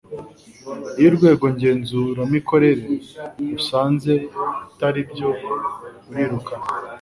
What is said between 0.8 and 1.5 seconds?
iyo urwego